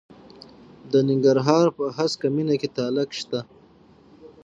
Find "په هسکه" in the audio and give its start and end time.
1.77-2.27